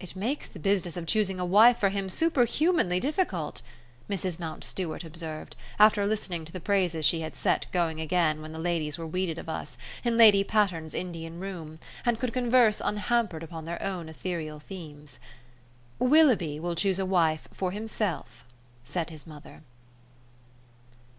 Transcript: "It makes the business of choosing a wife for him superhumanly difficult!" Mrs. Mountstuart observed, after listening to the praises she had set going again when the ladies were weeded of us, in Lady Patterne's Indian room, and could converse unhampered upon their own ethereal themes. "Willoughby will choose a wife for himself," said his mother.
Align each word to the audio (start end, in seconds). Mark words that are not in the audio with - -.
"It 0.00 0.16
makes 0.16 0.48
the 0.48 0.58
business 0.58 0.96
of 0.96 1.04
choosing 1.04 1.38
a 1.38 1.44
wife 1.44 1.76
for 1.78 1.90
him 1.90 2.08
superhumanly 2.08 2.98
difficult!" 2.98 3.60
Mrs. 4.08 4.38
Mountstuart 4.38 5.04
observed, 5.04 5.54
after 5.78 6.06
listening 6.06 6.46
to 6.46 6.52
the 6.54 6.60
praises 6.62 7.04
she 7.04 7.20
had 7.20 7.36
set 7.36 7.66
going 7.70 8.00
again 8.00 8.40
when 8.40 8.52
the 8.52 8.58
ladies 8.58 8.96
were 8.96 9.06
weeded 9.06 9.36
of 9.36 9.50
us, 9.50 9.76
in 10.02 10.16
Lady 10.16 10.42
Patterne's 10.44 10.94
Indian 10.94 11.38
room, 11.40 11.78
and 12.06 12.18
could 12.18 12.32
converse 12.32 12.80
unhampered 12.82 13.42
upon 13.42 13.66
their 13.66 13.82
own 13.82 14.08
ethereal 14.08 14.60
themes. 14.60 15.18
"Willoughby 15.98 16.58
will 16.58 16.74
choose 16.74 16.98
a 16.98 17.04
wife 17.04 17.46
for 17.52 17.70
himself," 17.70 18.46
said 18.82 19.10
his 19.10 19.26
mother. 19.26 19.60